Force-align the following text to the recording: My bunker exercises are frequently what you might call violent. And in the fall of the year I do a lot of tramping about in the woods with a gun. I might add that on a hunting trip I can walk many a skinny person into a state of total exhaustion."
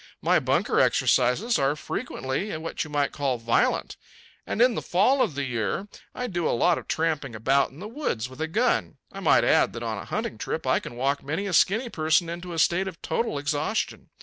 My 0.19 0.39
bunker 0.39 0.79
exercises 0.79 1.59
are 1.59 1.75
frequently 1.75 2.57
what 2.57 2.83
you 2.83 2.89
might 2.89 3.11
call 3.11 3.37
violent. 3.37 3.97
And 4.47 4.59
in 4.59 4.73
the 4.73 4.81
fall 4.81 5.21
of 5.21 5.35
the 5.35 5.43
year 5.43 5.89
I 6.15 6.25
do 6.25 6.49
a 6.49 6.57
lot 6.57 6.79
of 6.79 6.87
tramping 6.87 7.35
about 7.35 7.69
in 7.69 7.77
the 7.77 7.87
woods 7.87 8.27
with 8.27 8.41
a 8.41 8.47
gun. 8.47 8.97
I 9.11 9.19
might 9.19 9.43
add 9.43 9.73
that 9.73 9.83
on 9.83 9.99
a 9.99 10.05
hunting 10.05 10.39
trip 10.39 10.65
I 10.65 10.79
can 10.79 10.95
walk 10.95 11.21
many 11.21 11.45
a 11.45 11.53
skinny 11.53 11.89
person 11.89 12.29
into 12.29 12.51
a 12.51 12.57
state 12.57 12.87
of 12.87 12.99
total 13.03 13.37
exhaustion." 13.37 14.09